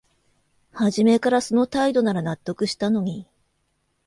[0.73, 3.27] はじめからその態度なら納得したのに